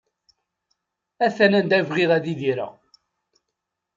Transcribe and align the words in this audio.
Atan 1.25 1.53
anda 1.59 1.79
bɣiɣ 1.87 2.09
ad 2.17 2.25
idireɣ! 2.33 2.73